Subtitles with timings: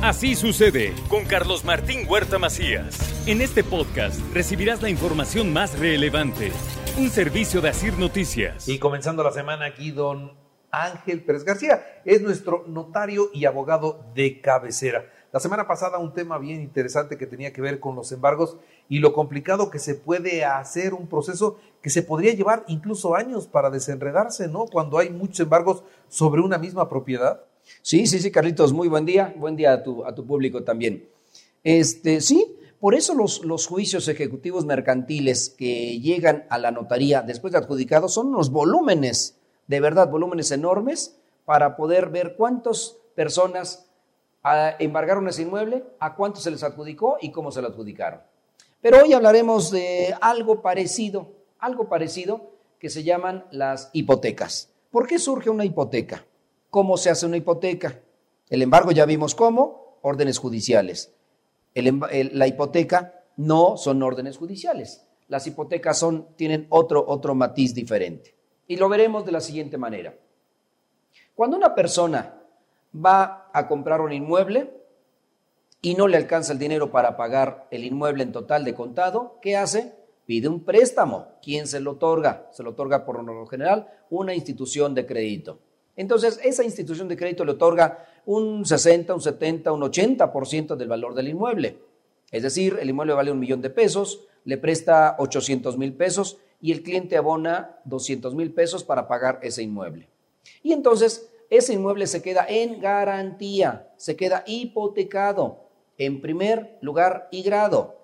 [0.00, 2.96] Así sucede con Carlos Martín Huerta Macías.
[3.26, 6.52] En este podcast recibirás la información más relevante.
[6.96, 8.68] Un servicio de Asir Noticias.
[8.68, 10.38] Y comenzando la semana aquí, don
[10.70, 15.04] Ángel Pérez García es nuestro notario y abogado de cabecera.
[15.32, 18.56] La semana pasada un tema bien interesante que tenía que ver con los embargos
[18.88, 23.48] y lo complicado que se puede hacer un proceso que se podría llevar incluso años
[23.48, 24.66] para desenredarse, ¿no?
[24.66, 27.42] Cuando hay muchos embargos sobre una misma propiedad.
[27.82, 29.34] Sí, sí, sí, Carlitos, muy buen día.
[29.36, 31.08] Buen día a tu, a tu público también.
[31.64, 37.52] Este, sí, por eso los, los, juicios ejecutivos mercantiles que llegan a la notaría después
[37.52, 39.36] de adjudicados son unos volúmenes,
[39.66, 43.88] de verdad, volúmenes enormes, para poder ver cuántas personas
[44.78, 48.20] embargaron ese inmueble, a cuánto se les adjudicó y cómo se lo adjudicaron.
[48.80, 54.70] Pero hoy hablaremos de algo parecido, algo parecido que se llaman las hipotecas.
[54.90, 56.24] ¿Por qué surge una hipoteca?
[56.70, 58.00] ¿Cómo se hace una hipoteca?
[58.48, 61.14] El embargo ya vimos cómo, órdenes judiciales.
[61.74, 65.06] la hipoteca no son órdenes judiciales.
[65.28, 68.34] Las hipotecas son, tienen otro, otro matiz diferente.
[68.66, 70.14] Y lo veremos de la siguiente manera.
[71.34, 72.42] Cuando una persona
[72.94, 74.72] va a comprar un inmueble
[75.80, 79.56] y no le alcanza el dinero para pagar el inmueble en total de contado, ¿qué
[79.56, 79.94] hace?
[80.26, 81.28] Pide un préstamo.
[81.42, 82.48] ¿Quién se lo otorga?
[82.50, 85.60] Se lo otorga por lo general una institución de crédito.
[85.98, 91.12] Entonces, esa institución de crédito le otorga un 60, un 70, un 80% del valor
[91.12, 91.76] del inmueble.
[92.30, 96.70] Es decir, el inmueble vale un millón de pesos, le presta 800 mil pesos y
[96.70, 100.08] el cliente abona 200 mil pesos para pagar ese inmueble.
[100.62, 105.64] Y entonces ese inmueble se queda en garantía, se queda hipotecado
[105.98, 107.96] en primer lugar y grado.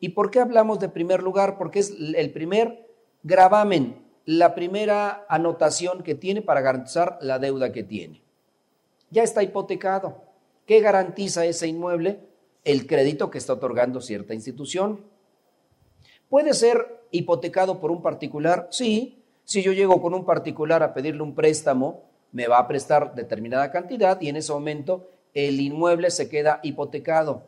[0.00, 1.56] ¿Y por qué hablamos de primer lugar?
[1.56, 2.86] Porque es el primer
[3.22, 8.20] gravamen, la primera anotación que tiene para garantizar la deuda que tiene.
[9.08, 10.22] Ya está hipotecado.
[10.66, 12.20] ¿Qué garantiza ese inmueble?
[12.62, 15.00] El crédito que está otorgando cierta institución.
[16.28, 18.68] ¿Puede ser hipotecado por un particular?
[18.70, 19.24] Sí.
[19.44, 23.72] Si yo llego con un particular a pedirle un préstamo me va a prestar determinada
[23.72, 27.44] cantidad y en ese momento el inmueble se queda hipotecado.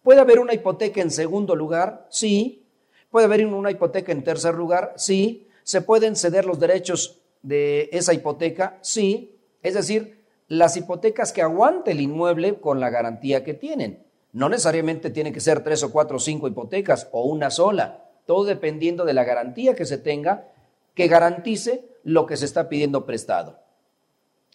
[0.00, 2.06] ¿Puede haber una hipoteca en segundo lugar?
[2.08, 2.68] Sí.
[3.10, 4.94] ¿Puede haber una hipoteca en tercer lugar?
[4.96, 5.48] Sí.
[5.64, 8.78] ¿Se pueden ceder los derechos de esa hipoteca?
[8.82, 9.36] Sí.
[9.62, 14.04] Es decir, las hipotecas que aguante el inmueble con la garantía que tienen.
[14.32, 18.04] No necesariamente tiene que ser tres o cuatro o cinco hipotecas o una sola.
[18.26, 20.48] Todo dependiendo de la garantía que se tenga
[20.94, 23.58] que garantice lo que se está pidiendo prestado.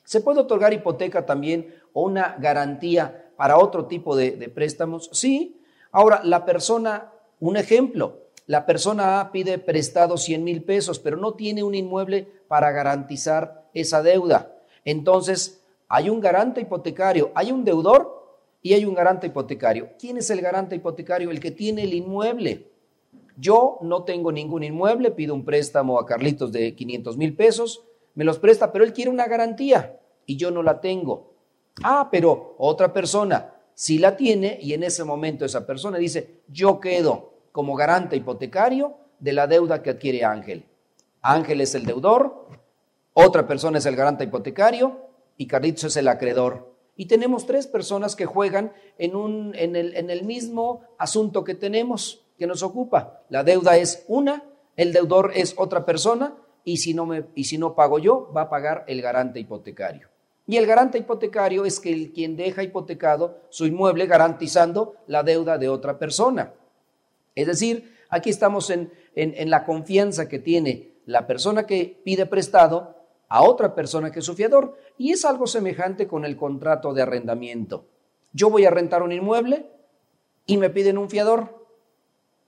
[0.04, 5.10] ¿Se puede otorgar hipoteca también o una garantía para otro tipo de, préstamos?
[5.14, 5.62] Sí.
[5.92, 8.18] Ahora, la persona, un ejemplo,
[8.50, 13.70] la persona A pide prestado 100 mil pesos, pero no tiene un inmueble para garantizar
[13.76, 14.58] esa deuda.
[14.84, 19.92] Entonces, hay un garante hipotecario, hay un deudor y hay un garante hipotecario.
[20.00, 21.30] ¿Quién es el garante hipotecario?
[21.30, 22.72] El que tiene el inmueble.
[23.38, 27.84] Yo no tengo ningún inmueble, pido un préstamo a Carlitos de 500 mil pesos,
[28.16, 31.36] me los presta, pero él quiere una garantía y yo no la tengo.
[31.84, 36.80] Ah, pero otra persona sí la tiene y en ese momento esa persona dice, yo
[36.80, 40.66] quedo como garante hipotecario de la deuda que adquiere Ángel.
[41.22, 42.48] Ángel es el deudor,
[43.14, 46.74] otra persona es el garante hipotecario y Carlitos es el acreedor.
[46.96, 51.56] Y tenemos tres personas que juegan en, un, en, el, en el mismo asunto que
[51.56, 53.24] tenemos, que nos ocupa.
[53.30, 54.44] La deuda es una,
[54.76, 58.44] el deudor es otra persona y si no, me, y si no pago yo, va
[58.44, 60.10] a pagar el garante hipotecario.
[60.46, 65.58] Y el garante hipotecario es que el, quien deja hipotecado su inmueble garantizando la deuda
[65.58, 66.54] de otra persona.
[67.42, 72.96] Es decir, aquí estamos en, en la confianza que tiene la persona que pide prestado
[73.28, 74.78] a otra persona que es su fiador.
[74.98, 77.86] Y es algo semejante con el contrato de arrendamiento.
[78.34, 79.66] Yo voy a rentar un inmueble
[80.46, 81.66] y me piden un fiador,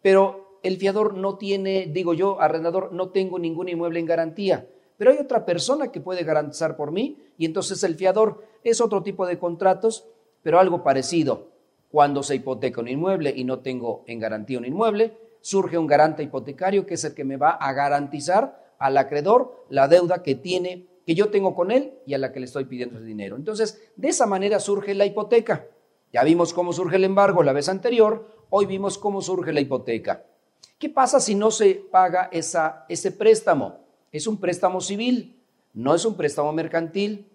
[0.01, 4.67] pero el fiador no tiene, digo yo, arrendador, no tengo ningún inmueble en garantía
[5.01, 9.01] pero hay otra persona que puede garantizar por mí y entonces el fiador es otro
[9.01, 10.05] tipo de contratos,
[10.43, 11.47] pero algo parecido.
[11.91, 16.23] Cuando se hipoteca un inmueble y no tengo en garantía un inmueble, surge un garante
[16.23, 20.87] hipotecario que es el que me va a garantizar al acreedor la deuda que tiene,
[21.05, 23.35] que yo tengo con él y a la que le estoy pidiendo el dinero.
[23.35, 25.67] Entonces, de esa manera surge la hipoteca.
[26.13, 30.25] Ya vimos cómo surge el embargo la vez anterior, hoy vimos cómo surge la hipoteca.
[30.77, 33.81] ¿Qué pasa si no se paga esa, ese préstamo?
[34.11, 35.39] es un préstamo civil,
[35.73, 37.27] no es un préstamo mercantil.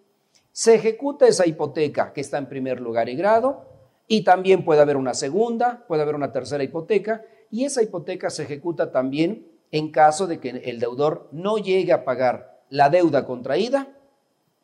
[0.53, 3.66] Se ejecuta esa hipoteca que está en primer lugar y grado
[4.09, 8.45] y también puede haber una segunda, puede haber una tercera hipoteca y esa hipoteca se
[8.45, 13.89] ejecuta también en caso de que el deudor no llegue a pagar la deuda contraída,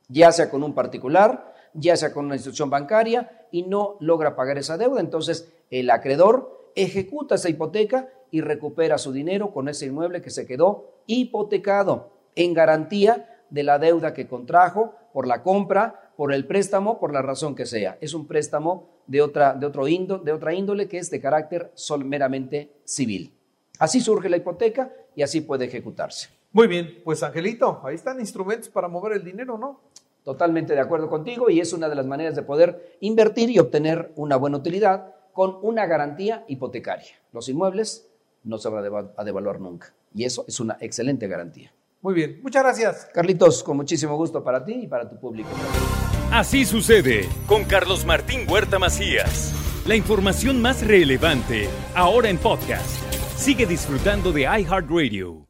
[0.09, 4.59] ya sea con un particular, ya sea con una institución bancaria, y no logra pagar
[4.59, 5.01] esa deuda.
[5.01, 10.47] Entonces, el acreedor ejecuta esa hipoteca y recupera su dinero con ese inmueble que se
[10.47, 17.01] quedó hipotecado en garantía de la deuda que contrajo por la compra, por el préstamo,
[17.01, 17.99] por la razón que sea.
[18.01, 22.05] Es un préstamo de otra, de otro de otra índole que es de carácter sol
[22.05, 23.35] meramente civil.
[23.81, 26.29] Así surge la hipoteca y así puede ejecutarse.
[26.53, 29.81] Muy bien, pues Angelito, ahí están instrumentos para mover el dinero, ¿no?
[30.23, 34.13] Totalmente de acuerdo contigo y es una de las maneras de poder invertir y obtener
[34.15, 37.17] una buena utilidad con una garantía hipotecaria.
[37.33, 38.09] Los inmuebles
[38.45, 41.73] no se van a devaluar nunca y eso es una excelente garantía.
[42.03, 43.09] Muy bien, muchas gracias.
[43.15, 45.49] Carlitos, con muchísimo gusto para ti y para tu público.
[46.33, 49.55] Así sucede con Carlos Martín Huerta Macías.
[49.87, 53.01] La información más relevante ahora en podcast.
[53.37, 55.42] Sigue disfrutando de iHeartRadio.